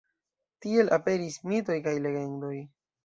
Tiel 0.65 0.89
aperis 0.97 1.37
mitoj 1.51 1.77
kaj 1.89 1.95
legendoj. 2.07 2.57